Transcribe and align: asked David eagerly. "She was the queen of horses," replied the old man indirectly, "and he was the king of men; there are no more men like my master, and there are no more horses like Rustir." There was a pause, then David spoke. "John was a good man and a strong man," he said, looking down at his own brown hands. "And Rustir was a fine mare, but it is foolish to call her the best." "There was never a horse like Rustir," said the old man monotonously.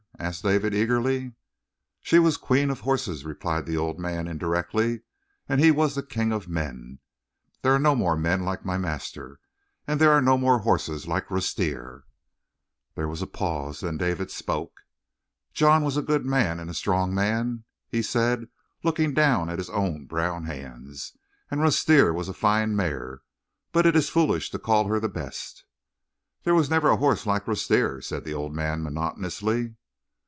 asked 0.19 0.43
David 0.43 0.71
eagerly. 0.75 1.33
"She 1.99 2.19
was 2.19 2.35
the 2.37 2.45
queen 2.45 2.69
of 2.69 2.81
horses," 2.81 3.25
replied 3.25 3.65
the 3.65 3.75
old 3.75 3.97
man 3.99 4.27
indirectly, 4.27 5.01
"and 5.49 5.59
he 5.59 5.71
was 5.71 5.95
the 5.95 6.03
king 6.03 6.31
of 6.31 6.47
men; 6.47 6.99
there 7.63 7.73
are 7.73 7.79
no 7.79 7.95
more 7.95 8.15
men 8.15 8.43
like 8.45 8.63
my 8.63 8.77
master, 8.77 9.39
and 9.87 9.99
there 9.99 10.11
are 10.11 10.21
no 10.21 10.37
more 10.37 10.59
horses 10.59 11.07
like 11.07 11.29
Rustir." 11.29 12.03
There 12.93 13.07
was 13.07 13.23
a 13.23 13.27
pause, 13.27 13.79
then 13.79 13.97
David 13.97 14.29
spoke. 14.29 14.81
"John 15.55 15.83
was 15.83 15.97
a 15.97 16.03
good 16.03 16.23
man 16.23 16.59
and 16.59 16.69
a 16.69 16.75
strong 16.75 17.15
man," 17.15 17.63
he 17.89 18.03
said, 18.03 18.45
looking 18.83 19.15
down 19.15 19.49
at 19.49 19.57
his 19.57 19.71
own 19.71 20.05
brown 20.05 20.43
hands. 20.45 21.13
"And 21.49 21.61
Rustir 21.61 22.13
was 22.13 22.29
a 22.29 22.33
fine 22.33 22.75
mare, 22.75 23.21
but 23.71 23.87
it 23.87 23.95
is 23.95 24.09
foolish 24.09 24.51
to 24.51 24.59
call 24.59 24.85
her 24.85 24.99
the 24.99 25.09
best." 25.09 25.63
"There 26.43 26.53
was 26.53 26.69
never 26.69 26.91
a 26.91 26.97
horse 26.97 27.25
like 27.25 27.47
Rustir," 27.47 28.03
said 28.03 28.23
the 28.23 28.35
old 28.35 28.53
man 28.53 28.83
monotonously. 28.83 29.73